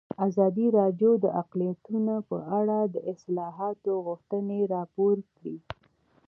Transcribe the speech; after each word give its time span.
ازادي 0.27 0.67
راډیو 0.79 1.11
د 1.23 1.25
اقلیتونه 1.41 2.13
په 2.29 2.37
اړه 2.59 2.79
د 2.93 2.95
اصلاحاتو 3.13 3.91
غوښتنې 4.05 4.59
راپور 4.73 5.15
کړې. 5.35 5.57